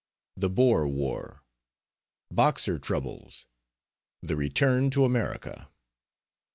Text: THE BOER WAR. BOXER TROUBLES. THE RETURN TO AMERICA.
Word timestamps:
THE 0.35 0.49
BOER 0.49 0.87
WAR. 0.87 1.43
BOXER 2.31 2.79
TROUBLES. 2.79 3.45
THE 4.23 4.35
RETURN 4.35 4.89
TO 4.89 5.05
AMERICA. 5.05 5.69